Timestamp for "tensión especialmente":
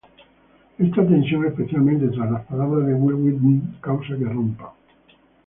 1.07-2.07